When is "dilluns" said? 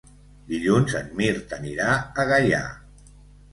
0.51-0.95